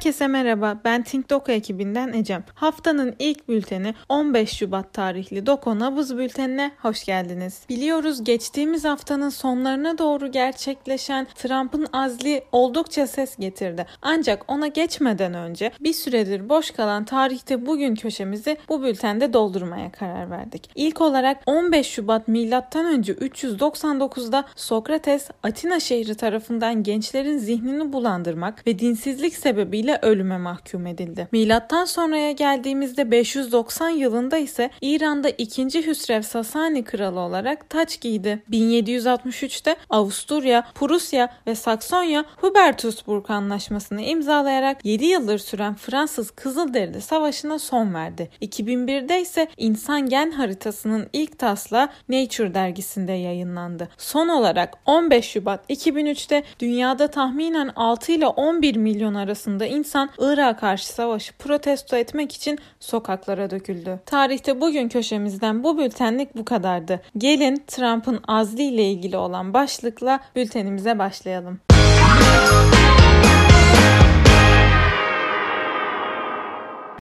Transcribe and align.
Herkese 0.00 0.26
merhaba, 0.26 0.80
ben 0.84 1.02
Think 1.02 1.30
Doko 1.30 1.52
ekibinden 1.52 2.12
Ecem. 2.12 2.44
Haftanın 2.54 3.14
ilk 3.18 3.48
bülteni 3.48 3.94
15 4.08 4.50
Şubat 4.56 4.92
tarihli 4.92 5.46
Doko 5.46 5.78
Nabız 5.78 6.18
bültenine 6.18 6.70
hoş 6.82 7.04
geldiniz. 7.04 7.62
Biliyoruz 7.68 8.24
geçtiğimiz 8.24 8.84
haftanın 8.84 9.28
sonlarına 9.28 9.98
doğru 9.98 10.32
gerçekleşen 10.32 11.26
Trump'ın 11.34 11.86
azli 11.92 12.44
oldukça 12.52 13.06
ses 13.06 13.36
getirdi. 13.36 13.86
Ancak 14.02 14.44
ona 14.48 14.66
geçmeden 14.66 15.34
önce 15.34 15.70
bir 15.80 15.92
süredir 15.92 16.48
boş 16.48 16.70
kalan 16.70 17.04
tarihte 17.04 17.66
bugün 17.66 17.94
köşemizi 17.94 18.56
bu 18.68 18.82
bültende 18.82 19.32
doldurmaya 19.32 19.92
karar 19.92 20.30
verdik. 20.30 20.70
İlk 20.74 21.00
olarak 21.00 21.42
15 21.46 21.86
Şubat 21.86 22.28
milattan 22.28 22.86
önce 22.86 23.12
399'da 23.12 24.44
Sokrates 24.56 25.28
Atina 25.42 25.80
şehri 25.80 26.14
tarafından 26.14 26.82
gençlerin 26.82 27.38
zihnini 27.38 27.92
bulandırmak 27.92 28.66
ve 28.66 28.78
dinsizlik 28.78 29.34
sebebiyle 29.34 29.89
ölüme 30.02 30.38
mahkum 30.38 30.86
edildi. 30.86 31.28
Milattan 31.32 31.84
sonraya 31.84 32.32
geldiğimizde 32.32 33.10
590 33.10 33.88
yılında 33.88 34.36
ise 34.38 34.70
İran'da 34.80 35.30
2. 35.30 35.86
Hüsrev 35.86 36.22
Sasani 36.22 36.84
kralı 36.84 37.20
olarak 37.20 37.70
taç 37.70 38.00
giydi. 38.00 38.42
1763'te 38.50 39.76
Avusturya, 39.90 40.66
Prusya 40.74 41.34
ve 41.46 41.54
Saksonya 41.54 42.24
Hubertusburg 42.36 43.30
anlaşmasını 43.30 44.02
imzalayarak 44.02 44.84
7 44.84 45.04
yıldır 45.04 45.38
süren 45.38 45.74
Fransız 45.74 46.30
Kızılderili 46.30 47.00
Savaşı'na 47.00 47.58
son 47.58 47.94
verdi. 47.94 48.30
2001'de 48.42 49.20
ise 49.20 49.48
insan 49.56 50.08
gen 50.08 50.30
haritasının 50.30 51.08
ilk 51.12 51.38
taslağı 51.38 51.88
Nature 52.08 52.54
dergisinde 52.54 53.12
yayınlandı. 53.12 53.88
Son 53.98 54.28
olarak 54.28 54.74
15 54.86 55.24
Şubat 55.24 55.70
2003'te 55.70 56.42
dünyada 56.60 57.08
tahminen 57.08 57.70
6 57.76 58.12
ile 58.12 58.26
11 58.26 58.76
milyon 58.76 59.14
arasında 59.14 59.66
insan 59.80 60.10
Irak'a 60.18 60.56
karşı 60.56 60.86
savaşı 60.86 61.32
protesto 61.32 61.96
etmek 61.96 62.32
için 62.32 62.58
sokaklara 62.80 63.50
döküldü. 63.50 64.00
Tarihte 64.06 64.60
bugün 64.60 64.88
köşemizden 64.88 65.64
bu 65.64 65.78
bültenlik 65.78 66.36
bu 66.36 66.44
kadardı. 66.44 67.00
Gelin 67.18 67.64
Trump'ın 67.66 68.20
azli 68.28 68.62
ile 68.62 68.90
ilgili 68.90 69.16
olan 69.16 69.54
başlıkla 69.54 70.20
bültenimize 70.36 70.98
başlayalım. 70.98 71.69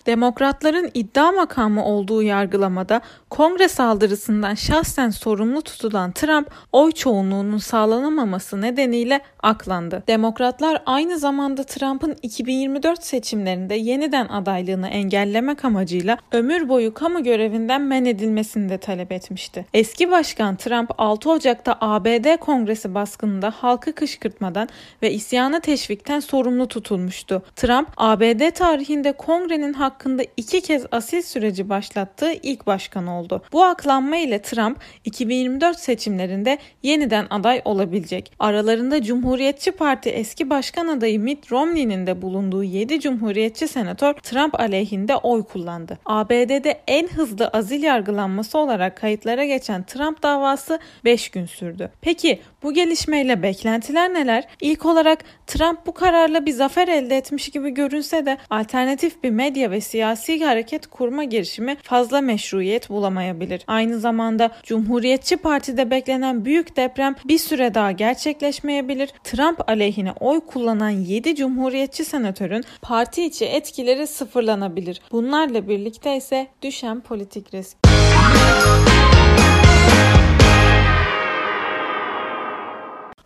Demokratların 0.07 0.91
iddia 0.95 1.33
makamı 1.33 1.85
olduğu 1.85 2.23
yargılamada 2.23 3.01
kongre 3.31 3.69
saldırısından 3.69 4.55
şahsen 4.55 5.11
sorumlu 5.11 5.63
tutulan 5.63 6.13
Trump 6.13 6.51
oy 6.73 6.93
çoğunluğunun 6.93 7.59
sağlanamaması 7.59 8.61
nedeniyle 8.61 9.21
aklandı. 9.43 10.03
Demokratlar 10.09 10.83
aynı 10.87 11.19
zamanda 11.19 11.65
Trump'ın 11.65 12.17
2024 12.23 13.05
seçimlerinde 13.05 13.75
yeniden 13.75 14.29
adaylığını 14.29 14.89
engellemek 14.89 15.65
amacıyla 15.65 16.19
ömür 16.33 16.69
boyu 16.69 16.95
kamu 16.95 17.23
görevinden 17.23 17.83
men 17.83 18.05
edilmesini 18.05 18.69
de 18.69 18.79
talep 18.79 19.13
etmişti. 19.13 19.67
Eski 19.75 20.11
başkan 20.11 20.57
Trump 20.57 20.91
6 20.99 21.31
Ocak'ta 21.31 21.79
ABD 21.81 22.37
Kongresi 22.37 22.95
baskınında 22.95 23.51
halkı 23.51 23.93
kışkırtmadan 23.93 24.69
ve 25.03 25.13
isyanı 25.13 25.61
teşvikten 25.61 26.21
sorumlu 26.21 26.69
tutulmuştu. 26.69 27.43
Trump 27.57 27.89
ABD 27.97 28.51
tarihinde 28.51 29.13
kongrenin 29.13 29.73
hakkı 29.73 29.96
hakkında 29.97 30.23
iki 30.37 30.61
kez 30.61 30.87
asil 30.91 31.23
süreci 31.23 31.69
başlattığı 31.69 32.33
ilk 32.43 32.67
başkan 32.67 33.07
oldu. 33.07 33.43
Bu 33.53 33.65
aklanma 33.65 34.17
ile 34.17 34.43
Trump 34.43 34.79
2024 35.05 35.79
seçimlerinde 35.79 36.59
yeniden 36.83 37.27
aday 37.31 37.63
olabilecek. 37.65 38.33
Aralarında 38.39 39.03
Cumhuriyetçi 39.03 39.71
Parti 39.71 40.11
eski 40.11 40.51
başkan 40.51 40.89
adayı 40.89 41.21
Mitt 41.21 41.53
Romney'nin 41.53 42.07
de 42.07 42.23
bulunduğu 42.23 42.65
7 42.65 43.01
Cumhuriyetçi 43.01 43.69
senatör 43.69 44.15
Trump 44.15 44.61
aleyhinde 44.61 45.17
oy 45.17 45.45
kullandı. 45.45 45.99
ABD'de 46.05 46.81
en 46.87 47.09
hızlı 47.09 47.49
azil 47.49 47.83
yargılanması 47.83 48.59
olarak 48.59 48.97
kayıtlara 48.97 49.45
geçen 49.45 49.83
Trump 49.83 50.23
davası 50.23 50.79
5 51.05 51.29
gün 51.29 51.47
sürdü. 51.47 51.91
Peki 52.01 52.41
bu 52.63 52.73
gelişmeyle 52.73 53.43
beklentiler 53.43 54.15
neler? 54.15 54.45
İlk 54.61 54.87
olarak 54.87 55.25
Trump 55.47 55.87
bu 55.87 55.95
kararla 55.95 56.47
bir 56.47 56.53
zafer 56.53 56.89
elde 56.89 57.17
etmiş 57.17 57.49
gibi 57.49 57.71
görünse 57.71 58.27
de 58.27 58.39
alternatif 58.51 59.23
bir 59.23 59.31
medya 59.31 59.71
ve 59.71 59.81
siyasi 59.87 60.45
hareket 60.45 60.87
kurma 60.87 61.25
girişimi 61.25 61.77
fazla 61.83 62.21
meşruiyet 62.21 62.91
bulamayabilir. 62.91 63.63
Aynı 63.67 64.01
zamanda 64.01 64.51
Cumhuriyetçi 64.63 65.37
Parti'de 65.37 65.91
beklenen 65.91 66.45
büyük 66.45 66.77
deprem 66.77 67.15
bir 67.25 67.39
süre 67.39 67.75
daha 67.75 67.93
gerçekleşmeyebilir. 67.93 69.11
Trump 69.25 69.69
aleyhine 69.71 70.13
oy 70.21 70.41
kullanan 70.41 70.91
7 70.91 71.35
Cumhuriyetçi 71.35 72.05
senatörün 72.05 72.65
parti 72.83 73.25
içi 73.25 73.45
etkileri 73.45 74.07
sıfırlanabilir. 74.07 75.01
Bunlarla 75.13 75.69
birlikte 75.69 76.17
ise 76.17 76.47
düşen 76.63 77.01
politik 77.01 77.55
risk. 77.55 77.77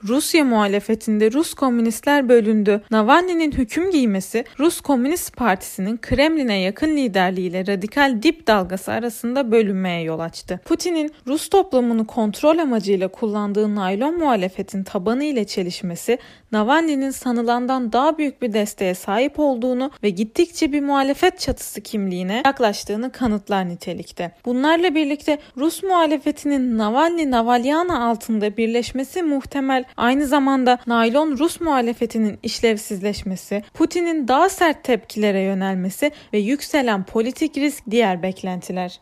Rusya 0.08 0.44
muhalefetinde 0.44 1.32
Rus 1.32 1.54
komünistler 1.54 2.28
bölündü. 2.28 2.82
Navalny'nin 2.90 3.52
hüküm 3.52 3.90
giymesi 3.90 4.44
Rus 4.58 4.80
Komünist 4.80 5.36
Partisi'nin 5.36 5.96
Kremlin'e 5.96 6.60
yakın 6.60 6.96
liderliğiyle 6.96 7.66
radikal 7.66 8.22
dip 8.22 8.46
dalgası 8.46 8.92
arasında 8.92 9.52
bölünmeye 9.52 10.02
yol 10.02 10.18
açtı. 10.18 10.60
Putin'in 10.64 11.12
Rus 11.26 11.48
toplumunu 11.48 12.06
kontrol 12.06 12.58
amacıyla 12.58 13.08
kullandığı 13.08 13.74
naylon 13.74 14.18
muhalefetin 14.18 14.84
tabanı 14.84 15.24
ile 15.24 15.44
çelişmesi 15.44 16.18
Navalny'nin 16.52 17.10
sanılandan 17.10 17.92
daha 17.92 18.18
büyük 18.18 18.42
bir 18.42 18.52
desteğe 18.52 18.94
sahip 18.94 19.38
olduğunu 19.38 19.90
ve 20.02 20.10
gittikçe 20.10 20.72
bir 20.72 20.80
muhalefet 20.80 21.40
çatısı 21.40 21.80
kimliğine 21.80 22.42
yaklaştığını 22.46 23.12
kanıtlar 23.12 23.68
nitelikte. 23.68 24.32
Bunlarla 24.44 24.94
birlikte 24.94 25.38
Rus 25.56 25.82
muhalefetinin 25.82 26.78
Navalny-Navalyana 26.78 28.10
altında 28.10 28.56
birleşmesi 28.56 29.22
muhtemel 29.22 29.84
aynı 29.96 30.26
zamanda 30.26 30.78
naylon 30.86 31.38
Rus 31.38 31.60
muhalefetinin 31.60 32.38
işlevsizleşmesi, 32.42 33.62
Putin'in 33.74 34.28
daha 34.28 34.48
sert 34.48 34.84
tepkilere 34.84 35.40
yönelmesi 35.40 36.10
ve 36.32 36.38
yükselen 36.38 37.04
politik 37.04 37.56
risk 37.56 37.84
diğer 37.90 38.22
beklentiler. 38.22 39.00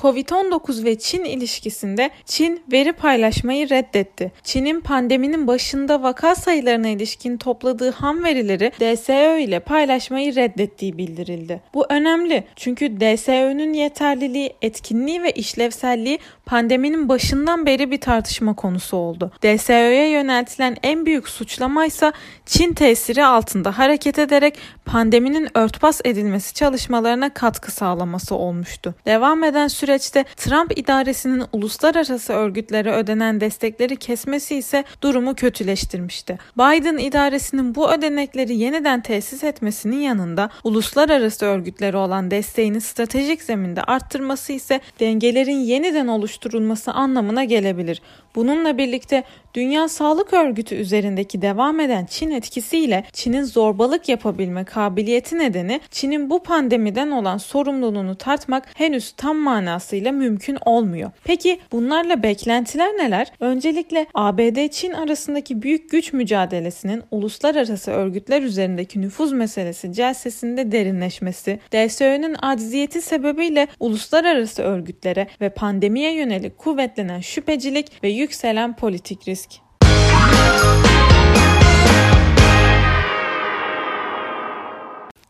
Covid-19 0.00 0.84
ve 0.84 0.98
Çin 0.98 1.24
ilişkisinde 1.24 2.10
Çin 2.24 2.62
veri 2.72 2.92
paylaşmayı 2.92 3.70
reddetti. 3.70 4.32
Çin'in 4.42 4.80
pandeminin 4.80 5.46
başında 5.46 6.02
vaka 6.02 6.34
sayılarına 6.34 6.88
ilişkin 6.88 7.36
topladığı 7.36 7.90
ham 7.90 8.24
verileri 8.24 8.72
DSÖ 8.80 9.38
ile 9.38 9.60
paylaşmayı 9.60 10.34
reddettiği 10.34 10.98
bildirildi. 10.98 11.60
Bu 11.74 11.86
önemli 11.88 12.44
çünkü 12.56 13.00
DSÖ'nün 13.00 13.72
yeterliliği, 13.72 14.52
etkinliği 14.62 15.22
ve 15.22 15.30
işlevselliği 15.30 16.18
pandeminin 16.46 17.08
başından 17.08 17.66
beri 17.66 17.90
bir 17.90 18.00
tartışma 18.00 18.54
konusu 18.54 18.96
oldu. 18.96 19.32
DSÖ'ye 19.42 20.08
yöneltilen 20.08 20.76
en 20.82 21.06
büyük 21.06 21.28
suçlama 21.28 21.86
ise 21.86 22.12
Çin 22.46 22.72
tesiri 22.72 23.24
altında 23.24 23.78
hareket 23.78 24.18
ederek 24.18 24.58
pandeminin 24.84 25.48
örtbas 25.54 26.00
edilmesi 26.04 26.54
çalışmalarına 26.54 27.34
katkı 27.34 27.70
sağlaması 27.70 28.34
olmuştu. 28.34 28.94
Devam 29.06 29.44
eden 29.44 29.68
süreçte 29.90 30.24
Trump 30.36 30.78
idaresinin 30.78 31.44
uluslararası 31.52 32.32
örgütlere 32.32 32.92
ödenen 32.92 33.40
destekleri 33.40 33.96
kesmesi 33.96 34.56
ise 34.56 34.84
durumu 35.02 35.34
kötüleştirmişti. 35.34 36.38
Biden 36.58 36.98
idaresinin 36.98 37.74
bu 37.74 37.92
ödenekleri 37.92 38.56
yeniden 38.56 39.00
tesis 39.02 39.44
etmesinin 39.44 40.00
yanında 40.00 40.50
uluslararası 40.64 41.46
örgütlere 41.46 41.96
olan 41.96 42.30
desteğini 42.30 42.80
stratejik 42.80 43.42
zeminde 43.42 43.82
arttırması 43.82 44.52
ise 44.52 44.80
dengelerin 45.00 45.60
yeniden 45.60 46.06
oluşturulması 46.06 46.92
anlamına 46.92 47.44
gelebilir. 47.44 48.02
Bununla 48.34 48.78
birlikte 48.78 49.24
Dünya 49.54 49.88
Sağlık 49.88 50.32
Örgütü 50.32 50.74
üzerindeki 50.74 51.42
devam 51.42 51.80
eden 51.80 52.06
Çin 52.06 52.30
etkisiyle 52.30 53.04
Çin'in 53.12 53.42
zorbalık 53.42 54.08
yapabilme 54.08 54.64
kabiliyeti 54.64 55.38
nedeni 55.38 55.80
Çin'in 55.90 56.30
bu 56.30 56.42
pandemiden 56.42 57.10
olan 57.10 57.38
sorumluluğunu 57.38 58.16
tartmak 58.16 58.68
henüz 58.74 59.12
tam 59.12 59.36
manasıyla 59.36 60.12
mümkün 60.12 60.58
olmuyor. 60.66 61.10
Peki 61.24 61.60
bunlarla 61.72 62.22
beklentiler 62.22 62.88
neler? 62.88 63.32
Öncelikle 63.40 64.06
ABD-Çin 64.14 64.92
arasındaki 64.92 65.62
büyük 65.62 65.90
güç 65.90 66.12
mücadelesinin 66.12 67.02
uluslararası 67.10 67.90
örgütler 67.90 68.42
üzerindeki 68.42 69.00
nüfuz 69.00 69.32
meselesi 69.32 69.92
celsesinde 69.92 70.72
derinleşmesi, 70.72 71.60
DSÖ'nün 71.72 72.36
acziyeti 72.42 73.02
sebebiyle 73.02 73.68
uluslararası 73.80 74.62
örgütlere 74.62 75.26
ve 75.40 75.48
pandemiye 75.48 76.14
yönelik 76.14 76.58
kuvvetlenen 76.58 77.20
şüphecilik 77.20 78.02
ve 78.02 78.08
yükselen 78.08 78.76
politik 78.76 79.28
risk 79.28 79.39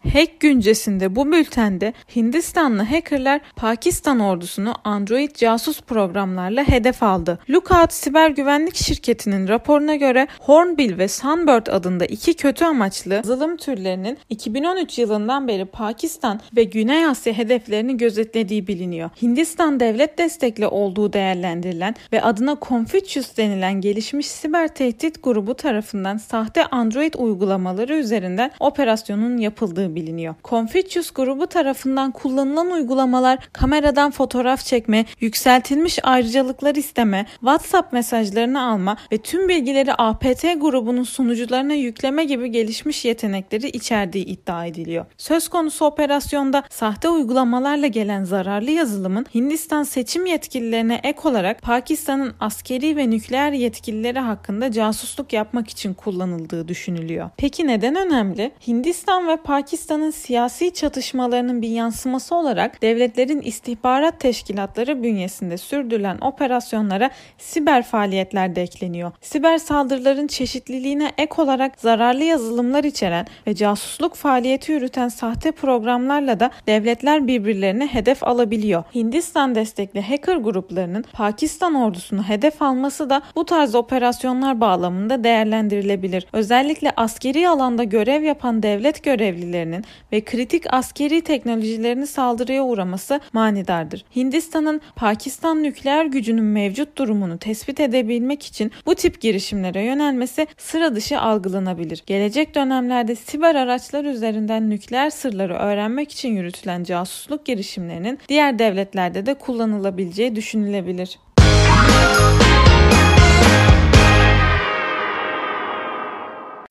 Hack 0.05 0.41
güncesinde 0.41 1.17
bu 1.17 1.33
bültende 1.33 1.93
Hindistanlı 2.17 2.83
hackerlar 2.83 3.41
Pakistan 3.57 4.21
ordusunu 4.21 4.75
Android 4.85 5.35
casus 5.35 5.81
programlarla 5.83 6.69
hedef 6.69 7.03
aldı. 7.03 7.39
Lookout 7.51 7.93
siber 7.93 8.31
güvenlik 8.31 8.77
şirketinin 8.77 9.49
raporuna 9.49 9.97
göre 9.97 10.29
Hornbill 10.41 10.99
ve 10.99 11.09
Sunbird 11.09 11.67
adında 11.67 12.07
iki 12.07 12.35
kötü 12.35 12.65
amaçlı 12.65 13.15
yazılım 13.15 13.57
türlerinin 13.57 14.19
2013 14.29 14.99
yılından 14.99 15.49
beri 15.49 15.65
Pakistan 15.65 16.41
ve 16.57 16.65
Güney 16.65 17.07
Asya 17.07 17.33
hedeflerini 17.33 17.97
gözetlediği 17.97 18.67
biliniyor. 18.67 19.11
Hindistan 19.23 19.81
devlet 19.81 20.19
destekli 20.19 20.67
olduğu 20.67 21.13
değerlendirilen 21.13 21.95
ve 22.13 22.23
adına 22.23 22.57
Confucius 22.63 23.37
denilen 23.37 23.81
gelişmiş 23.81 24.27
siber 24.27 24.69
tehdit 24.69 25.23
grubu 25.23 25.55
tarafından 25.55 26.17
sahte 26.17 26.67
Android 26.67 27.15
uygulamaları 27.19 27.97
üzerinden 27.97 28.51
operasyonun 28.61 29.37
yapıldığı 29.37 29.90
biliniyor. 29.95 30.35
Confucius 30.45 31.11
grubu 31.11 31.47
tarafından 31.47 32.11
kullanılan 32.11 32.71
uygulamalar 32.71 33.39
kameradan 33.53 34.11
fotoğraf 34.11 34.65
çekme, 34.65 35.05
yükseltilmiş 35.21 35.99
ayrıcalıklar 36.03 36.75
isteme, 36.75 37.27
WhatsApp 37.41 37.93
mesajlarını 37.93 38.63
alma 38.63 38.97
ve 39.13 39.19
tüm 39.19 39.49
bilgileri 39.49 39.95
APT 39.95 40.43
grubunun 40.43 41.03
sunucularına 41.03 41.75
yükleme 41.75 42.25
gibi 42.25 42.51
gelişmiş 42.51 43.05
yetenekleri 43.05 43.69
içerdiği 43.69 44.25
iddia 44.25 44.67
ediliyor. 44.67 45.07
Söz 45.19 45.49
konusu 45.49 45.85
operasyonda 45.85 46.63
sahte 46.71 47.09
uygulamalarla 47.09 47.87
gelen 47.87 48.25
zararlı 48.25 48.71
yazılımın 48.71 49.27
Hindistan 49.35 49.83
seçim 49.83 50.27
yetkililerine 50.27 51.01
ek 51.05 51.19
olarak 51.25 51.63
Pakistan'ın 51.63 52.35
askeri 52.41 52.97
ve 52.97 53.11
nükleer 53.11 53.53
yetkilileri 53.53 54.19
hakkında 54.19 54.73
casusluk 54.73 55.33
yapmak 55.33 55.69
için 55.69 55.95
kullanıldığı 55.95 56.69
düşünülüyor. 56.69 57.31
Peki 57.37 57.67
neden 57.67 57.95
önemli? 57.97 58.53
Hindistan 58.67 59.29
ve 59.29 59.37
Pakistan'ın 59.81 60.11
siyasi 60.11 60.75
çatışmalarının 60.75 61.63
bir 61.63 61.69
yansıması 61.69 62.35
olarak 62.35 62.83
devletlerin 62.83 63.41
istihbarat 63.41 64.21
teşkilatları 64.21 65.03
bünyesinde 65.03 65.59
sürdürülen 65.59 66.19
operasyonlara 66.21 67.11
siber 67.39 67.83
faaliyetler 67.83 68.57
de 68.57 68.63
ekleniyor. 68.63 69.13
Siber 69.21 69.59
saldırıların 69.59 70.27
çeşitliliğine 70.27 71.13
ek 71.19 71.43
olarak 71.43 71.81
zararlı 71.81 72.25
yazılımlar 72.25 72.85
içeren 72.85 73.27
ve 73.47 73.55
casusluk 73.55 74.15
faaliyeti 74.15 74.73
yürüten 74.73 75.09
sahte 75.09 75.53
programlarla 75.53 76.41
da 76.41 76.51
devletler 76.67 77.27
birbirlerine 77.27 77.87
hedef 77.87 78.25
alabiliyor. 78.25 78.85
Hindistan 78.95 79.55
destekli 79.55 80.01
hacker 80.01 80.37
gruplarının 80.37 81.05
Pakistan 81.13 81.75
ordusunu 81.75 82.23
hedef 82.23 82.63
alması 82.63 83.11
da 83.11 83.23
bu 83.37 83.45
tarz 83.45 83.75
operasyonlar 83.75 84.61
bağlamında 84.61 85.25
değerlendirilebilir. 85.25 86.27
Özellikle 86.33 86.93
askeri 86.97 87.49
alanda 87.49 87.85
görev 87.85 88.23
yapan 88.23 88.63
devlet 88.63 89.05
görevlilerinin 89.05 89.70
ve 90.13 90.25
kritik 90.25 90.65
askeri 90.75 91.21
teknolojilerini 91.21 92.07
saldırıya 92.07 92.65
uğraması 92.65 93.21
manidardır. 93.33 94.05
Hindistan'ın 94.17 94.81
Pakistan 94.97 95.63
nükleer 95.63 96.05
gücünün 96.05 96.45
mevcut 96.45 96.99
durumunu 96.99 97.39
tespit 97.39 97.81
edebilmek 97.81 98.47
için 98.47 98.73
bu 98.87 98.95
tip 98.95 99.21
girişimlere 99.21 99.85
yönelmesi 99.85 100.47
sıra 100.59 100.95
dışı 100.95 101.21
algılanabilir. 101.21 102.03
Gelecek 102.07 102.55
dönemlerde 102.55 103.15
siber 103.15 103.55
araçlar 103.55 104.05
üzerinden 104.05 104.71
nükleer 104.71 105.11
sırları 105.11 105.55
öğrenmek 105.55 106.13
için 106.13 106.29
yürütülen 106.29 106.85
casusluk 106.85 107.47
girişimlerinin 107.47 108.19
diğer 108.29 108.59
devletlerde 108.59 109.27
de 109.27 109.35
kullanılabileceği 109.35 110.37
düşünülebilir. 110.37 111.19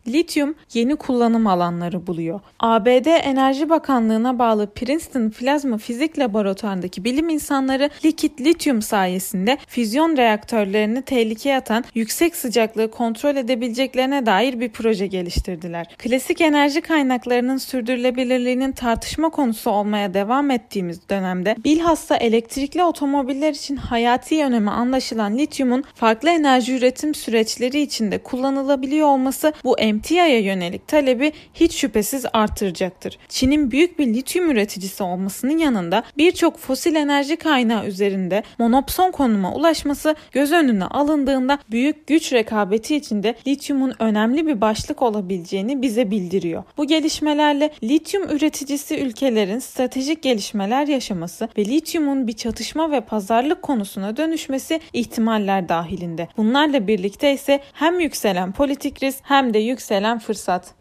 Lityum 0.07 0.56
yeni 0.74 0.96
kullanım 0.96 1.48
alanları 1.48 2.07
buluyor. 2.07 2.40
ABD 2.60 3.06
Enerji 3.06 3.69
Bakanlığı'na 3.69 4.40
bağlı 4.40 4.74
Princeton 4.74 5.30
Plazma 5.30 5.78
Fizik 5.78 6.19
Laboratuvarı'ndaki 6.19 7.04
bilim 7.04 7.30
insanları 7.30 7.90
likit 8.06 8.42
lityum 8.42 8.81
sayesinde 8.81 9.57
füzyon 9.68 10.18
reaktörlerini 10.18 11.01
tehlikeye 11.01 11.57
atan 11.57 11.84
yüksek 11.96 12.36
sıcaklığı 12.36 12.92
kontrol 12.92 13.36
edebileceklerine 13.36 14.25
dair 14.25 14.60
bir 14.60 14.69
proje 14.69 15.07
geliştirdiler. 15.07 15.96
Klasik 15.98 16.42
enerji 16.42 16.81
kaynaklarının 16.81 17.57
sürdürülebilirliğinin 17.57 18.72
tartışma 18.72 19.30
konusu 19.30 19.69
olmaya 19.69 20.13
devam 20.13 20.51
ettiğimiz 20.51 21.10
dönemde 21.10 21.56
bilhassa 21.63 22.16
elektrikli 22.16 22.84
otomobiller 22.84 23.54
için 23.54 23.75
hayati 23.75 24.46
önemi 24.46 24.69
anlaşılan 24.72 25.38
lityumun 25.38 25.84
farklı 25.96 26.30
enerji 26.30 26.75
üretim 26.75 27.16
süreçleri 27.16 27.81
içinde 27.81 28.18
kullanılabiliyor 28.18 29.07
olması 29.07 29.54
bu 29.63 29.80
emtia 29.80 29.88
emtiaya 29.89 30.39
yönelik 30.39 30.88
talebi 30.88 31.31
hiç 31.53 31.75
şüphesiz 31.75 32.25
artıracaktır. 32.33 33.18
Çin'in 33.30 33.71
büyük 33.71 34.00
bir 34.00 34.07
lityum 34.07 34.51
üreticisi 34.51 35.03
olmasının 35.03 35.57
yanında 35.57 36.03
birçok 36.18 36.57
fosil 36.57 36.95
enerji 36.95 37.36
kaynağı 37.36 37.86
üzerinde 37.86 38.44
monopson 38.59 39.12
konuma 39.12 39.53
ulaşması 39.53 40.15
göz 40.31 40.51
önüne 40.51 40.86
alındığında 40.86 41.59
büyük 41.71 42.07
güç 42.07 42.33
rekabeti 42.33 42.95
içinde 42.95 43.36
lityumun 43.47 43.94
önemli 44.00 44.47
bir 44.47 44.62
başlık 44.62 45.01
olabileceğini 45.01 45.81
bize 45.81 46.12
bildiriyor. 46.12 46.63
Bu 46.77 46.88
gelişmelerle 46.88 47.69
lityum 47.83 48.24
üreticisi 48.24 49.00
ülkelerin 49.00 49.59
stratejik 49.59 50.24
gelişmeler 50.24 50.88
yaşaması 50.88 51.50
ve 51.57 51.65
lityumun 51.65 52.27
bir 52.27 52.33
çatışma 52.33 52.91
ve 52.91 53.01
pazarlık 53.01 53.62
konusuna 53.62 54.18
dönüşmesi 54.18 54.80
ihtimaller 54.94 55.69
dahilinde. 55.69 56.27
Bunlarla 56.38 56.88
birlikte 56.88 57.33
ise 57.33 57.59
hem 57.74 58.00
yükselen 58.00 58.51
politik 58.51 59.03
risk 59.03 59.19
hem 59.24 59.53
de 59.53 59.59
yükselen 59.59 59.79
yükselen 59.80 60.20
fırsat. 60.20 60.79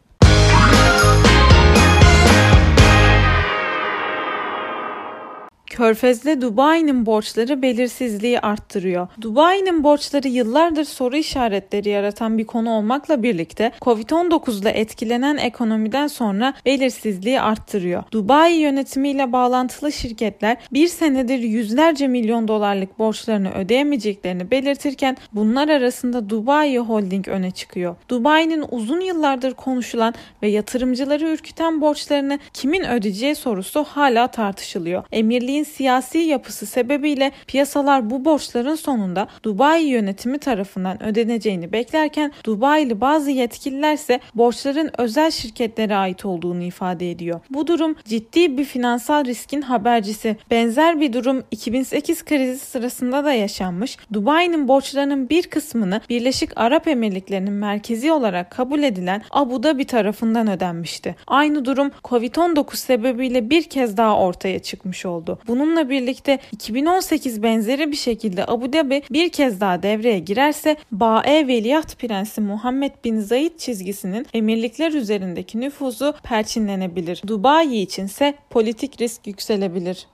Körfez'de 5.78 6.40
Dubai'nin 6.40 7.06
borçları 7.06 7.62
belirsizliği 7.62 8.40
arttırıyor. 8.40 9.08
Dubai'nin 9.20 9.84
borçları 9.84 10.28
yıllardır 10.28 10.84
soru 10.84 11.16
işaretleri 11.16 11.88
yaratan 11.88 12.38
bir 12.38 12.46
konu 12.46 12.70
olmakla 12.70 13.22
birlikte 13.22 13.72
Covid-19 13.80 14.60
ile 14.60 14.70
etkilenen 14.70 15.36
ekonomiden 15.36 16.06
sonra 16.06 16.54
belirsizliği 16.66 17.40
arttırıyor. 17.40 18.02
Dubai 18.12 18.52
yönetimiyle 18.52 19.32
bağlantılı 19.32 19.92
şirketler 19.92 20.56
bir 20.72 20.88
senedir 20.88 21.38
yüzlerce 21.38 22.08
milyon 22.08 22.48
dolarlık 22.48 22.98
borçlarını 22.98 23.52
ödeyemeyeceklerini 23.52 24.50
belirtirken 24.50 25.16
bunlar 25.32 25.68
arasında 25.68 26.30
Dubai 26.30 26.78
Holding 26.78 27.28
öne 27.28 27.50
çıkıyor. 27.50 27.96
Dubai'nin 28.08 28.64
uzun 28.70 29.00
yıllardır 29.00 29.54
konuşulan 29.54 30.14
ve 30.42 30.48
yatırımcıları 30.48 31.28
ürküten 31.28 31.80
borçlarını 31.80 32.38
kimin 32.52 32.88
ödeyeceği 32.88 33.34
sorusu 33.34 33.84
hala 33.84 34.26
tartışılıyor. 34.26 35.04
Emirliğin 35.12 35.67
siyasi 35.68 36.18
yapısı 36.18 36.66
sebebiyle 36.66 37.32
piyasalar 37.46 38.10
bu 38.10 38.24
borçların 38.24 38.74
sonunda 38.74 39.28
Dubai 39.42 39.84
yönetimi 39.84 40.38
tarafından 40.38 41.02
ödeneceğini 41.02 41.72
beklerken 41.72 42.32
Dubai'li 42.44 43.00
bazı 43.00 43.30
yetkililer 43.30 43.94
ise 43.94 44.20
borçların 44.34 44.90
özel 44.98 45.30
şirketlere 45.30 45.96
ait 45.96 46.24
olduğunu 46.24 46.62
ifade 46.62 47.10
ediyor. 47.10 47.40
Bu 47.50 47.66
durum 47.66 47.96
ciddi 48.04 48.58
bir 48.58 48.64
finansal 48.64 49.24
riskin 49.24 49.62
habercisi. 49.62 50.36
Benzer 50.50 51.00
bir 51.00 51.12
durum 51.12 51.42
2008 51.50 52.24
krizi 52.24 52.58
sırasında 52.58 53.24
da 53.24 53.32
yaşanmış. 53.32 53.96
Dubai'nin 54.12 54.68
borçlarının 54.68 55.28
bir 55.28 55.42
kısmını 55.42 56.00
Birleşik 56.08 56.50
Arap 56.56 56.88
Emirlikleri'nin 56.88 57.52
merkezi 57.52 58.12
olarak 58.12 58.50
kabul 58.50 58.82
edilen 58.82 59.22
Abu 59.30 59.62
Dhabi 59.62 59.84
tarafından 59.84 60.48
ödenmişti. 60.48 61.16
Aynı 61.26 61.64
durum 61.64 61.90
Covid-19 62.04 62.76
sebebiyle 62.76 63.50
bir 63.50 63.62
kez 63.62 63.96
daha 63.96 64.18
ortaya 64.18 64.58
çıkmış 64.58 65.06
oldu. 65.06 65.38
Bununla 65.58 65.90
birlikte 65.90 66.38
2018 66.52 67.42
benzeri 67.42 67.90
bir 67.90 67.96
şekilde 67.96 68.46
Abu 68.46 68.72
Dhabi 68.72 69.02
bir 69.10 69.28
kez 69.28 69.60
daha 69.60 69.82
devreye 69.82 70.18
girerse 70.18 70.76
Bae 70.92 71.46
Veliaht 71.48 71.98
Prensi 71.98 72.40
Muhammed 72.40 72.92
Bin 73.04 73.20
Zayed 73.20 73.56
çizgisinin 73.58 74.26
emirlikler 74.34 74.92
üzerindeki 74.92 75.60
nüfuzu 75.60 76.14
perçinlenebilir. 76.22 77.22
Dubai 77.26 77.76
içinse 77.76 78.34
politik 78.50 79.00
risk 79.00 79.26
yükselebilir. 79.26 80.06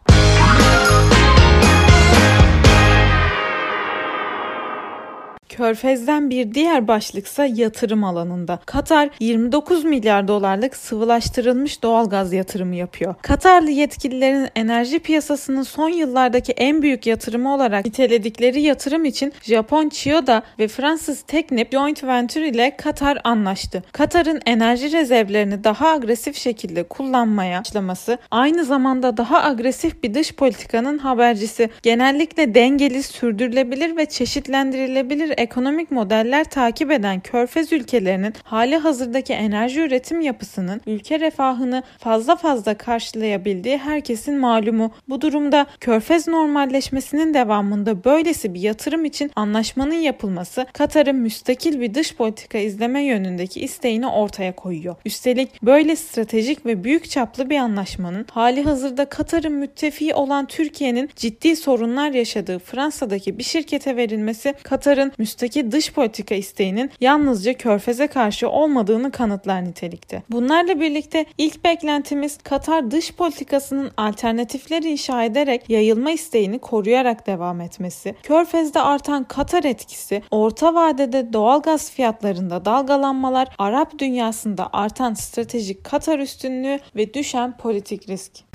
Körfez'den 5.57 6.31
bir 6.31 6.55
diğer 6.55 6.89
başlıksa 6.89 7.45
yatırım 7.45 8.05
alanında. 8.05 8.59
Katar 8.67 9.11
29 9.21 9.85
milyar 9.85 10.29
dolarlık 10.29 10.77
sıvılaştırılmış 10.77 11.83
doğalgaz 11.83 12.33
yatırımı 12.33 12.75
yapıyor. 12.75 13.15
Katarlı 13.23 13.71
yetkililerin 13.71 14.49
enerji 14.57 14.99
piyasasının 14.99 15.63
son 15.63 15.89
yıllardaki 15.89 16.53
en 16.53 16.83
büyük 16.83 17.07
yatırımı 17.07 17.55
olarak 17.55 17.85
niteledikleri 17.85 18.61
yatırım 18.61 19.05
için 19.05 19.33
Japon 19.43 19.89
Chiyoda 19.89 20.43
ve 20.59 20.69
Fransız 20.69 21.23
Technip 21.23 21.73
Joint 21.73 22.05
Venture 22.05 22.49
ile 22.49 22.77
Katar 22.77 23.19
anlaştı. 23.25 23.83
Katar'ın 23.93 24.41
enerji 24.47 24.93
rezervlerini 24.93 25.65
daha 25.65 25.89
agresif 25.89 26.37
şekilde 26.37 26.83
kullanmaya 26.83 27.61
başlaması 27.61 28.19
aynı 28.31 28.65
zamanda 28.65 29.17
daha 29.17 29.43
agresif 29.45 30.03
bir 30.03 30.15
dış 30.15 30.33
politikanın 30.33 30.99
habercisi. 30.99 31.71
Genellikle 31.83 32.55
dengeli, 32.55 33.03
sürdürülebilir 33.03 33.97
ve 33.97 34.07
çeşitlendirilebilir 34.07 35.35
ekonomik 35.45 35.91
modeller 35.91 36.45
takip 36.45 36.91
eden 36.91 37.21
körfez 37.21 37.73
ülkelerinin 37.73 38.35
hali 38.43 38.77
hazırdaki 38.77 39.33
enerji 39.33 39.81
üretim 39.81 40.21
yapısının 40.21 40.81
ülke 40.87 41.21
refahını 41.21 41.83
fazla 41.99 42.37
fazla 42.37 42.75
karşılayabildiği 42.75 43.79
herkesin 43.79 44.39
malumu. 44.39 44.91
Bu 45.09 45.21
durumda 45.21 45.67
körfez 45.81 46.29
normalleşmesinin 46.29 47.35
devamında 47.35 48.05
böylesi 48.05 48.55
bir 48.55 48.61
yatırım 48.61 49.05
için 49.05 49.31
anlaşmanın 49.37 49.95
yapılması 49.95 50.67
Katar'ın 50.73 51.17
müstakil 51.17 51.81
bir 51.81 51.95
dış 51.95 52.17
politika 52.17 52.59
izleme 52.59 53.05
yönündeki 53.05 53.61
isteğini 53.61 54.07
ortaya 54.07 54.57
koyuyor. 54.57 54.97
Üstelik 55.05 55.63
böyle 55.63 55.97
stratejik 55.97 56.67
ve 56.67 56.85
büyük 56.85 57.11
çaplı 57.11 57.51
bir 57.51 57.59
anlaşmanın 57.59 58.27
hali 58.31 58.63
hazırda 58.63 59.05
Katar'ın 59.05 59.53
müttefiği 59.53 60.15
olan 60.15 60.47
Türkiye'nin 60.47 61.11
ciddi 61.17 61.57
sorunlar 61.57 62.11
yaşadığı 62.11 62.59
Fransa'daki 62.59 63.39
bir 63.39 63.45
şirkete 63.45 63.97
verilmesi 63.97 64.55
Katar'ın 64.63 65.13
müstakil 65.19 65.34
dış 65.73 65.93
politika 65.93 66.35
isteğinin 66.35 66.91
yalnızca 67.01 67.55
Körfez'e 67.55 68.07
karşı 68.07 68.49
olmadığını 68.49 69.11
kanıtlar 69.11 69.65
nitelikte. 69.65 70.23
Bunlarla 70.31 70.81
birlikte 70.81 71.27
ilk 71.39 71.65
beklentimiz 71.65 72.39
Katar 72.39 72.91
dış 72.91 73.15
politikasının 73.15 73.91
alternatifler 73.97 74.83
inşa 74.83 75.25
ederek 75.25 75.71
yayılma 75.71 76.11
isteğini 76.11 76.59
koruyarak 76.59 77.27
devam 77.27 77.61
etmesi. 77.61 78.15
Körfez'de 78.23 78.81
artan 78.81 79.25
Katar 79.25 79.65
etkisi, 79.65 80.23
orta 80.31 80.75
vadede 80.75 81.33
doğal 81.33 81.63
gaz 81.63 81.91
fiyatlarında 81.91 82.65
dalgalanmalar, 82.65 83.49
Arap 83.59 83.99
dünyasında 83.99 84.69
artan 84.73 85.15
stratejik 85.15 85.85
Katar 85.85 86.19
üstünlüğü 86.19 86.79
ve 86.97 87.15
düşen 87.15 87.57
politik 87.57 88.09
risk. 88.09 88.54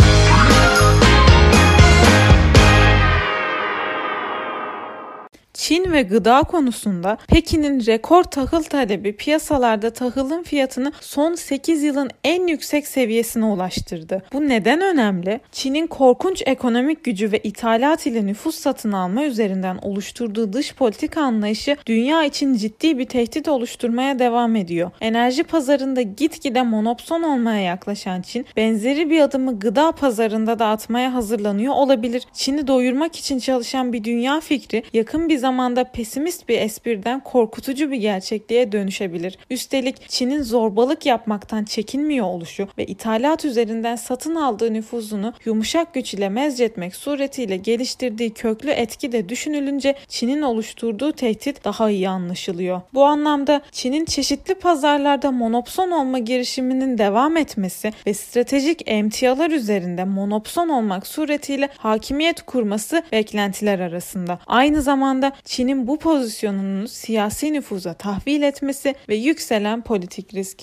Çin 5.69 5.91
ve 5.91 6.01
gıda 6.01 6.43
konusunda 6.43 7.17
Pekin'in 7.27 7.85
rekor 7.85 8.23
tahıl 8.23 8.63
talebi 8.63 9.15
piyasalarda 9.15 9.89
tahılın 9.89 10.43
fiyatını 10.43 10.91
son 11.01 11.35
8 11.35 11.83
yılın 11.83 12.09
en 12.23 12.47
yüksek 12.47 12.87
seviyesine 12.87 13.45
ulaştırdı. 13.45 14.23
Bu 14.33 14.47
neden 14.49 14.81
önemli? 14.81 15.39
Çin'in 15.51 15.87
korkunç 15.87 16.43
ekonomik 16.45 17.03
gücü 17.03 17.31
ve 17.31 17.39
ithalat 17.39 18.05
ile 18.05 18.25
nüfus 18.25 18.55
satın 18.55 18.91
alma 18.91 19.23
üzerinden 19.23 19.77
oluşturduğu 19.81 20.53
dış 20.53 20.75
politika 20.75 21.21
anlayışı 21.21 21.77
dünya 21.85 22.23
için 22.23 22.53
ciddi 22.53 22.97
bir 22.97 23.05
tehdit 23.05 23.47
oluşturmaya 23.47 24.19
devam 24.19 24.55
ediyor. 24.55 24.91
Enerji 25.01 25.43
pazarında 25.43 26.01
gitgide 26.01 26.61
monopson 26.61 27.23
olmaya 27.23 27.61
yaklaşan 27.61 28.21
Çin, 28.21 28.45
benzeri 28.57 29.09
bir 29.09 29.21
adımı 29.21 29.59
gıda 29.59 29.91
pazarında 29.91 30.59
da 30.59 30.65
atmaya 30.65 31.13
hazırlanıyor 31.13 31.73
olabilir. 31.73 32.23
Çin'i 32.33 32.67
doyurmak 32.67 33.15
için 33.15 33.39
çalışan 33.39 33.93
bir 33.93 34.03
dünya 34.03 34.39
fikri 34.39 34.83
yakın 34.93 35.29
bir 35.29 35.37
zaman 35.37 35.58
zamanda 35.59 35.83
pesimist 35.83 36.49
bir 36.49 36.57
espriden 36.57 37.19
korkutucu 37.19 37.91
bir 37.91 37.97
gerçekliğe 37.97 38.71
dönüşebilir. 38.71 39.37
Üstelik 39.49 40.09
Çin'in 40.09 40.41
zorbalık 40.41 41.05
yapmaktan 41.05 41.63
çekinmiyor 41.63 42.25
oluşu 42.25 42.67
ve 42.77 42.85
ithalat 42.85 43.45
üzerinden 43.45 43.95
satın 43.95 44.35
aldığı 44.35 44.73
nüfuzunu 44.73 45.33
yumuşak 45.45 45.93
güç 45.93 46.13
ile 46.13 46.29
mezcetmek 46.29 46.95
suretiyle 46.95 47.57
geliştirdiği 47.57 48.33
köklü 48.33 48.69
etki 48.69 49.11
de 49.11 49.29
düşünülünce 49.29 49.95
Çin'in 50.07 50.41
oluşturduğu 50.41 51.11
tehdit 51.11 51.65
daha 51.65 51.89
iyi 51.89 52.09
anlaşılıyor. 52.09 52.81
Bu 52.93 53.05
anlamda 53.05 53.61
Çin'in 53.71 54.05
çeşitli 54.05 54.55
pazarlarda 54.55 55.31
monopson 55.31 55.91
olma 55.91 56.19
girişiminin 56.19 56.97
devam 56.97 57.37
etmesi 57.37 57.93
ve 58.07 58.13
stratejik 58.13 58.81
emtialar 58.85 59.51
üzerinde 59.51 60.03
monopson 60.03 60.69
olmak 60.69 61.07
suretiyle 61.07 61.69
hakimiyet 61.77 62.41
kurması 62.41 63.03
beklentiler 63.11 63.79
arasında. 63.79 64.39
Aynı 64.47 64.81
zamanda 64.81 65.31
Çin'in 65.49 65.87
bu 65.87 65.99
pozisyonunu 65.99 66.87
siyasi 66.87 67.53
nüfuza 67.53 67.93
tahvil 67.93 68.41
etmesi 68.41 68.95
ve 69.09 69.15
yükselen 69.15 69.81
politik 69.81 70.33
risk. 70.33 70.59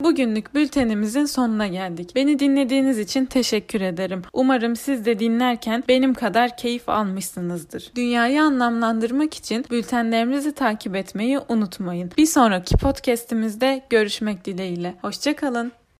Bugünlük 0.00 0.54
bültenimizin 0.54 1.24
sonuna 1.24 1.66
geldik. 1.66 2.12
Beni 2.16 2.38
dinlediğiniz 2.38 2.98
için 2.98 3.26
teşekkür 3.26 3.80
ederim. 3.80 4.22
Umarım 4.32 4.76
siz 4.76 5.06
de 5.06 5.18
dinlerken 5.18 5.84
benim 5.88 6.14
kadar 6.14 6.56
keyif 6.56 6.88
almışsınızdır. 6.88 7.92
Dünyayı 7.94 8.42
anlamlandırmak 8.42 9.34
için 9.34 9.64
bültenlerimizi 9.70 10.52
takip 10.52 10.96
etmeyi 10.96 11.38
unutmayın. 11.48 12.10
Bir 12.18 12.26
sonraki 12.26 12.76
podcast'imizde 12.76 13.82
görüşmek 13.90 14.44
dileğiyle. 14.44 14.94
Hoşçakalın. 15.02 15.72